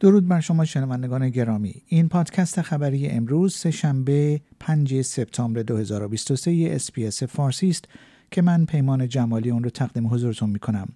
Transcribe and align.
درود 0.00 0.28
بر 0.28 0.40
شما 0.40 0.64
شنوندگان 0.64 1.30
گرامی. 1.30 1.82
این 1.86 2.08
پادکست 2.08 2.62
خبری 2.62 3.08
امروز 3.08 3.54
سهشنبه 3.54 4.40
5 4.60 5.02
سپتامبر 5.02 5.62
2023 5.62 6.68
SBS 6.70 7.22
فارسی 7.22 7.70
است 7.70 7.84
که 8.30 8.42
من 8.42 8.64
پیمان 8.64 9.08
جمالی 9.08 9.50
اون 9.50 9.64
رو 9.64 9.70
تقدیم 9.70 10.06
حضورتون 10.06 10.50
می 10.50 10.58
کنم 10.58 10.88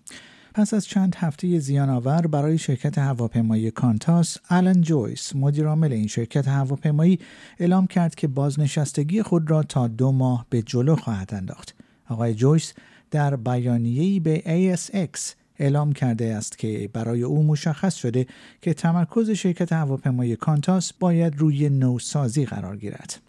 پس 0.55 0.75
از 0.75 0.87
چند 0.87 1.15
هفته 1.15 1.59
زیان 1.59 1.91
آور 1.91 2.27
برای 2.27 2.59
شرکت 2.59 2.99
هواپیمایی 2.99 3.71
کانتاس 3.71 4.39
آلن 4.51 4.81
جویس 4.81 5.37
مدیرعامل 5.37 5.93
این 5.93 6.07
شرکت 6.07 6.49
هواپیمایی 6.49 7.19
اعلام 7.59 7.87
کرد 7.87 8.15
که 8.15 8.29
بازنشستگی 8.29 9.23
خود 9.23 9.51
را 9.51 9.63
تا 9.63 9.89
دو 9.89 10.13
ماه 10.13 10.47
به 10.51 10.63
جلو 10.63 10.97
خواهد 10.97 11.35
انداخت. 11.35 11.75
آقای 12.09 12.35
جویس 12.35 12.73
در 13.11 13.37
بیانیه‌ای 13.37 14.21
به 14.21 14.43
ASX 14.47 15.44
اعلام 15.59 15.93
کرده 15.93 16.35
است 16.35 16.59
که 16.59 16.91
برای 16.93 17.23
او 17.23 17.43
مشخص 17.43 17.95
شده 17.95 18.27
که 18.63 18.75
تمرکز 18.75 19.31
شرکت 19.31 19.73
هواپیمای 19.73 20.37
کانتاس 20.37 20.93
باید 20.93 21.37
روی 21.37 21.69
نوسازی 21.69 22.45
قرار 22.45 22.77
گیرد. 22.77 23.21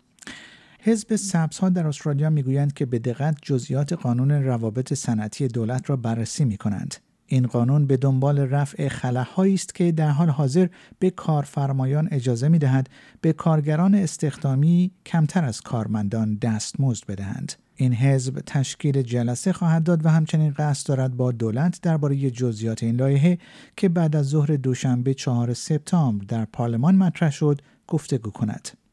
حزب 0.79 1.35
ها 1.59 1.69
در 1.69 1.87
استرالیا 1.87 2.29
می‌گویند 2.29 2.73
که 2.73 2.85
به 2.85 2.99
دقت 2.99 3.37
جزئیات 3.41 3.93
قانون 3.93 4.31
روابط 4.31 4.93
صنعتی 4.93 5.47
دولت 5.47 5.89
را 5.89 5.95
بررسی 5.95 6.45
می 6.45 6.57
کنند. 6.57 6.95
این 7.27 7.47
قانون 7.47 7.87
به 7.87 7.97
دنبال 7.97 8.39
رفع 8.39 8.87
خلاهایی 8.87 9.53
است 9.53 9.75
که 9.75 9.91
در 9.91 10.09
حال 10.09 10.29
حاضر 10.29 10.67
به 10.99 11.09
کارفرمایان 11.09 12.07
اجازه 12.11 12.47
می 12.47 12.59
دهد 12.59 12.89
به 13.21 13.33
کارگران 13.33 13.95
استخدامی 13.95 14.91
کمتر 15.05 15.45
از 15.45 15.61
کارمندان 15.61 16.35
دستمزد 16.35 17.05
بدهند. 17.05 17.53
این 17.75 17.93
حزب 17.93 18.39
تشکیل 18.45 19.01
جلسه 19.01 19.53
خواهد 19.53 19.83
داد 19.83 20.05
و 20.05 20.09
همچنین 20.09 20.53
قصد 20.57 20.87
دارد 20.87 21.17
با 21.17 21.31
دولت 21.31 21.79
درباره 21.81 22.31
جزئیات 22.31 22.83
این 22.83 22.95
لایحه 22.95 23.37
که 23.77 23.89
بعد 23.89 24.15
از 24.15 24.25
ظهر 24.25 24.55
دوشنبه 24.55 25.13
چهار 25.13 25.53
سپتامبر 25.53 26.25
در 26.25 26.45
پارلمان 26.45 26.95
مطرح 26.95 27.31
شد 27.31 27.61
گفتگو 27.87 28.29
کند. 28.29 28.84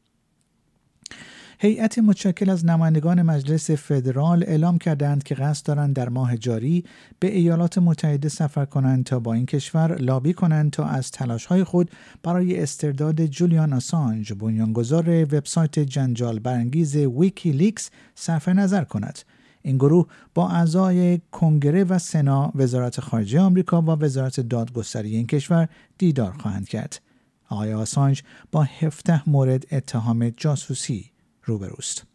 هیئت 1.65 1.99
متشکل 1.99 2.49
از 2.49 2.65
نمایندگان 2.65 3.21
مجلس 3.21 3.71
فدرال 3.71 4.43
اعلام 4.47 4.77
کردند 4.77 5.23
که 5.23 5.35
قصد 5.35 5.65
دارند 5.65 5.95
در 5.95 6.09
ماه 6.09 6.37
جاری 6.37 6.83
به 7.19 7.37
ایالات 7.37 7.77
متحده 7.77 8.29
سفر 8.29 8.65
کنند 8.65 9.03
تا 9.03 9.19
با 9.19 9.33
این 9.33 9.45
کشور 9.45 9.95
لابی 9.95 10.33
کنند 10.33 10.71
تا 10.71 10.85
از 10.85 11.11
تلاش‌های 11.11 11.63
خود 11.63 11.91
برای 12.23 12.59
استرداد 12.59 13.25
جولیان 13.25 13.73
آسانج 13.73 14.33
بنیانگذار 14.33 15.09
وبسایت 15.09 15.79
جنجال 15.79 16.39
برانگیز 16.39 16.95
ویکی 16.95 17.51
لیکس 17.51 17.89
صرف 18.15 18.49
نظر 18.49 18.83
کند. 18.83 19.19
این 19.61 19.77
گروه 19.77 20.07
با 20.35 20.49
اعضای 20.49 21.21
کنگره 21.31 21.83
و 21.83 21.99
سنا 21.99 22.51
وزارت 22.55 22.99
خارجه 22.99 23.39
آمریکا 23.39 23.81
و 23.81 23.85
وزارت 23.85 24.39
دادگستری 24.39 25.15
این 25.15 25.27
کشور 25.27 25.69
دیدار 25.97 26.31
خواهند 26.31 26.67
کرد. 26.67 27.01
آقای 27.49 27.73
آسانج 27.73 28.23
با 28.51 28.63
17 28.63 29.29
مورد 29.29 29.65
اتهام 29.71 30.29
جاسوسی 30.29 31.12
روبروست. 31.43 32.05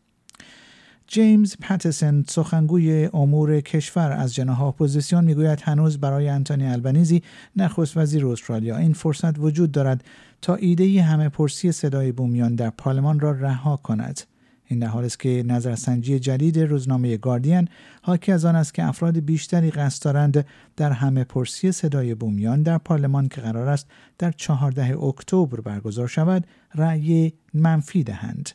جیمز 1.07 1.57
پتسن 1.61 2.25
سخنگوی 2.29 3.11
امور 3.15 3.61
کشور 3.61 4.13
از 4.13 4.35
جناح 4.35 4.63
اپوزیسیون 4.63 5.25
می‌گوید 5.25 5.61
هنوز 5.61 5.99
برای 5.99 6.29
انتونی 6.29 6.67
البنیزی 6.67 7.23
نخست 7.57 7.97
وزیر 7.97 8.27
استرالیا 8.27 8.77
این 8.77 8.93
فرصت 8.93 9.39
وجود 9.39 9.73
دارد 9.73 10.05
تا 10.43 10.55
ایده 10.55 11.03
همه 11.03 11.29
پرسی 11.29 11.73
صدای 11.73 12.13
بومیان 12.13 12.55
در 12.55 12.71
پارلمان 12.71 13.21
را 13.21 13.33
رها 13.33 13.77
کند 13.77 14.21
این 14.65 14.79
در 14.79 14.87
حال 14.87 15.05
است 15.05 15.21
که 15.21 15.45
نظرسنجی 15.47 16.19
جدید 16.19 16.59
روزنامه 16.59 17.17
گاردین 17.17 17.69
حاکی 18.03 18.33
از 18.33 18.45
آن 18.45 18.57
است 18.57 18.75
که 18.75 18.85
افراد 18.85 19.19
بیشتری 19.19 19.71
قصد 19.71 20.05
دارند 20.05 20.47
در 20.77 20.93
همه 20.93 21.25
پرسی 21.25 21.73
صدای 21.73 22.15
بومیان 22.15 22.63
در 22.63 22.79
پارلمان 22.79 23.29
که 23.29 23.41
قرار 23.41 23.69
است 23.69 23.87
در 24.19 24.31
14 24.31 24.99
اکتبر 25.03 25.61
برگزار 25.61 26.07
شود 26.07 26.47
رأی 26.75 27.33
منفی 27.55 28.05
دهند 28.05 28.51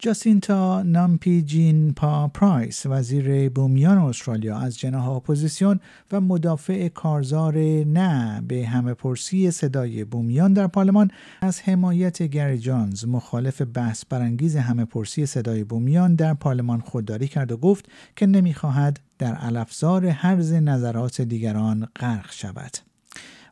جاسینتا 0.00 0.82
نامپیجینپا 0.82 2.28
پرایس 2.28 2.86
وزیر 2.86 3.48
بومیان 3.48 3.98
استرالیا 3.98 4.58
از 4.58 4.78
جناح 4.78 5.08
اپوزیسیون 5.08 5.80
و 6.12 6.20
مدافع 6.20 6.88
کارزار 6.88 7.58
نه 7.84 8.42
به 8.48 8.66
همه 8.66 8.94
پرسی 8.94 9.50
صدای 9.50 10.04
بومیان 10.04 10.52
در 10.52 10.66
پارلمان 10.66 11.10
از 11.40 11.60
حمایت 11.60 12.22
گری 12.22 12.58
جانز 12.58 13.04
مخالف 13.04 13.62
بحث 13.74 14.04
برانگیز 14.10 14.56
همه 14.56 14.84
پرسی 14.84 15.26
صدای 15.26 15.64
بومیان 15.64 16.14
در 16.14 16.34
پارلمان 16.34 16.80
خودداری 16.80 17.28
کرد 17.28 17.52
و 17.52 17.56
گفت 17.56 17.88
که 18.16 18.26
نمی‌خواهد 18.26 19.00
در 19.18 19.36
الافزار 19.40 20.08
حرز 20.08 20.52
نظرات 20.52 21.20
دیگران 21.20 21.88
غرق 21.96 22.32
شود. 22.32 22.87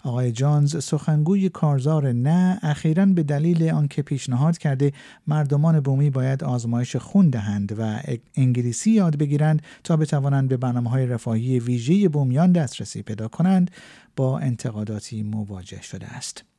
آقای 0.06 0.33
جانز 0.33 0.84
سخنگوی 0.84 1.49
کارزار 1.49 2.12
نه 2.12 2.59
اخیرا 2.62 3.06
به 3.06 3.22
دلیل 3.22 3.71
آنکه 3.71 4.03
پیشنهاد 4.03 4.59
کرده 4.59 4.93
مردمان 5.27 5.81
بومی 5.81 6.11
باید 6.11 6.44
آزمایش 6.44 6.97
خون 6.97 7.31
دهند 7.31 7.78
و 7.78 8.00
انگلیسی 8.37 8.91
یاد 8.91 9.19
بگیرند 9.19 9.62
تا 9.84 9.97
بتوانند 9.97 10.49
به 10.49 10.56
برنامه 10.56 10.91
های 10.91 11.06
رفاهی 11.06 11.61
ویژه 11.61 12.09
بومیان 12.09 12.53
دسترسی 12.53 13.03
پیدا 13.03 13.28
کنند 13.28 13.71
با 14.17 14.39
انتقاداتی 14.39 15.22
مواجه 15.22 15.83
شده 15.83 16.06
است. 16.06 16.56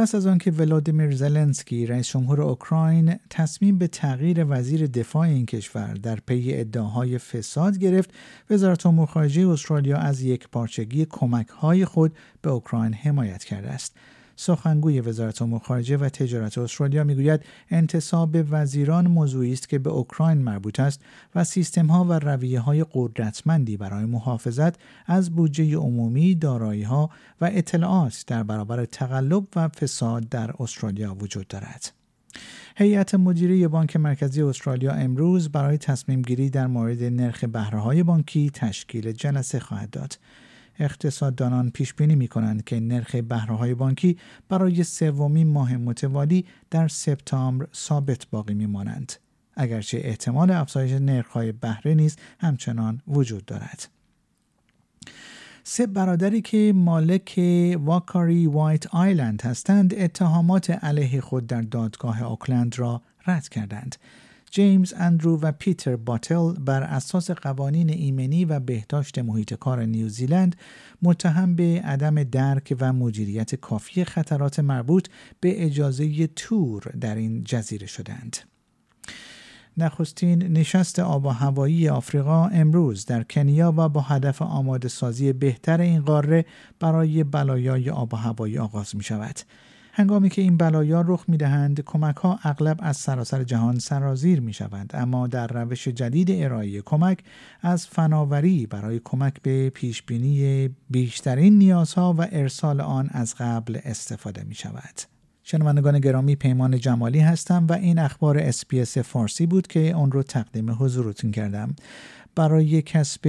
پس 0.00 0.14
از 0.14 0.26
آنکه 0.26 0.50
ولادیمیر 0.50 1.10
زلنسکی 1.10 1.86
رئیس 1.86 2.08
جمهور 2.08 2.42
اوکراین 2.42 3.18
تصمیم 3.30 3.78
به 3.78 3.88
تغییر 3.88 4.46
وزیر 4.48 4.86
دفاع 4.86 5.22
این 5.22 5.46
کشور 5.46 5.94
در 5.94 6.18
پی 6.26 6.54
ادعاهای 6.54 7.18
فساد 7.18 7.78
گرفت 7.78 8.10
وزارت 8.50 8.86
امور 8.86 9.06
خارجه 9.06 9.48
استرالیا 9.48 9.96
از 9.96 10.22
یک 10.22 10.48
پارچگی 10.48 11.06
کمک 11.10 11.48
های 11.48 11.84
خود 11.84 12.16
به 12.42 12.50
اوکراین 12.50 12.94
حمایت 12.94 13.44
کرده 13.44 13.68
است. 13.68 13.96
سخنگوی 14.40 15.00
وزارت 15.00 15.42
امور 15.42 15.60
خارجه 15.60 15.96
و 15.96 16.08
تجارت 16.08 16.58
استرالیا 16.58 17.04
می‌گوید 17.04 17.40
انتصاب 17.70 18.36
وزیران 18.50 19.06
موضوعی 19.06 19.52
است 19.52 19.68
که 19.68 19.78
به 19.78 19.90
اوکراین 19.90 20.38
مربوط 20.38 20.80
است 20.80 21.00
و 21.34 21.44
سیستم 21.44 21.86
ها 21.86 22.04
و 22.04 22.12
رویه 22.12 22.60
های 22.60 22.84
قدرتمندی 22.92 23.76
برای 23.76 24.04
محافظت 24.04 24.74
از 25.06 25.30
بودجه 25.30 25.76
عمومی 25.76 26.34
دارایی 26.34 26.82
ها 26.82 27.10
و 27.40 27.50
اطلاعات 27.52 28.24
در 28.26 28.42
برابر 28.42 28.84
تقلب 28.84 29.44
و 29.56 29.68
فساد 29.68 30.28
در 30.28 30.50
استرالیا 30.60 31.14
وجود 31.14 31.48
دارد. 31.48 31.92
هیئت 32.76 33.14
مدیره 33.14 33.68
بانک 33.68 33.96
مرکزی 33.96 34.42
استرالیا 34.42 34.92
امروز 34.92 35.48
برای 35.48 35.78
تصمیم 35.78 36.22
گیری 36.22 36.50
در 36.50 36.66
مورد 36.66 37.02
نرخ 37.02 37.44
بهره 37.44 38.02
بانکی 38.02 38.50
تشکیل 38.50 39.12
جلسه 39.12 39.60
خواهد 39.60 39.90
داد. 39.90 40.18
اقتصاددانان 40.78 41.70
پیش 41.70 41.94
بینی 41.94 42.14
می 42.14 42.28
کنند 42.28 42.64
که 42.64 42.80
نرخ 42.80 43.14
بهره 43.14 43.74
بانکی 43.74 44.18
برای 44.48 44.84
سومین 44.84 45.48
ماه 45.48 45.76
متوالی 45.76 46.44
در 46.70 46.88
سپتامبر 46.88 47.66
ثابت 47.74 48.26
باقی 48.30 48.54
می 48.54 48.66
مانند. 48.66 49.12
اگرچه 49.54 50.00
احتمال 50.04 50.50
افزایش 50.50 50.92
نرخ‌های 50.92 51.52
بهره 51.52 51.94
نیز 51.94 52.16
همچنان 52.40 53.00
وجود 53.08 53.44
دارد. 53.44 53.88
سه 55.64 55.86
برادری 55.86 56.42
که 56.42 56.72
مالک 56.76 57.40
Whakaari 57.78 58.46
White 58.46 58.86
Island 58.86 59.42
هستند 59.42 59.94
اتهامات 59.94 60.70
علیه 60.70 61.20
خود 61.20 61.46
در 61.46 61.62
دادگاه 61.62 62.22
اوکلند 62.22 62.78
را 62.78 63.02
رد 63.26 63.48
کردند. 63.48 63.96
جیمز 64.50 64.94
اندرو 64.96 65.40
و 65.40 65.52
پیتر 65.52 65.96
باتل 65.96 66.52
بر 66.52 66.82
اساس 66.82 67.30
قوانین 67.30 67.90
ایمنی 67.90 68.44
و 68.44 68.60
بهداشت 68.60 69.18
محیط 69.18 69.54
کار 69.54 69.84
نیوزیلند 69.84 70.56
متهم 71.02 71.54
به 71.54 71.82
عدم 71.84 72.22
درک 72.22 72.76
و 72.80 72.92
مدیریت 72.92 73.54
کافی 73.54 74.04
خطرات 74.04 74.60
مربوط 74.60 75.08
به 75.40 75.64
اجازه 75.64 76.26
تور 76.26 76.82
در 77.00 77.14
این 77.14 77.44
جزیره 77.44 77.86
شدند. 77.86 78.36
نخستین 79.78 80.42
نشست 80.42 80.98
آب 80.98 81.26
و 81.26 81.28
هوایی 81.28 81.88
آفریقا 81.88 82.46
امروز 82.46 83.06
در 83.06 83.22
کنیا 83.22 83.74
و 83.76 83.88
با 83.88 84.00
هدف 84.00 84.42
آماده 84.42 84.88
سازی 84.88 85.32
بهتر 85.32 85.80
این 85.80 86.00
قاره 86.00 86.44
برای 86.80 87.24
بلایای 87.24 87.90
آب 87.90 88.14
و 88.14 88.16
هوایی 88.16 88.58
آغاز 88.58 88.96
می 88.96 89.02
شود. 89.02 89.40
هنگامی 89.98 90.28
که 90.28 90.42
این 90.42 90.56
بلایا 90.56 91.00
رخ 91.00 91.24
می 91.28 91.36
دهند 91.36 91.80
کمک 91.80 92.16
ها 92.16 92.38
اغلب 92.42 92.78
از 92.82 92.96
سراسر 92.96 93.44
جهان 93.44 93.78
سرازیر 93.78 94.40
می 94.40 94.52
شوند 94.52 94.90
اما 94.94 95.26
در 95.26 95.46
روش 95.46 95.88
جدید 95.88 96.30
ارائه 96.30 96.80
کمک 96.80 97.18
از 97.62 97.86
فناوری 97.86 98.66
برای 98.66 99.00
کمک 99.04 99.42
به 99.42 99.70
پیش 99.70 100.02
بینی 100.02 100.68
بیشترین 100.90 101.58
نیازها 101.58 102.14
و 102.18 102.26
ارسال 102.32 102.80
آن 102.80 103.08
از 103.12 103.34
قبل 103.38 103.78
استفاده 103.84 104.44
می 104.44 104.54
شود. 104.54 105.17
شنوندگان 105.50 105.98
گرامی 105.98 106.36
پیمان 106.36 106.78
جمالی 106.78 107.20
هستم 107.20 107.66
و 107.68 107.72
این 107.72 107.98
اخبار 107.98 108.38
SBS 108.38 108.98
فارسی 108.98 109.46
بود 109.46 109.66
که 109.66 109.90
اون 109.90 110.12
رو 110.12 110.22
تقدیم 110.22 110.70
حضورتون 110.70 111.30
کردم. 111.30 111.76
برای 112.34 112.82
کسب 112.82 113.20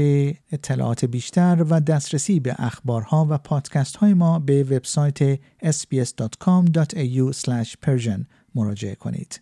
اطلاعات 0.51 1.05
بیشتر 1.05 1.65
و 1.69 1.79
دسترسی 1.79 2.39
به 2.39 2.55
اخبارها 2.57 3.27
و 3.29 3.37
پادکست 3.37 3.95
های 3.95 4.13
ما 4.13 4.39
به 4.39 4.63
وبسایت 4.63 5.35
sbs.com.au/persian 5.63 8.25
مراجعه 8.55 8.95
کنید. 8.95 9.41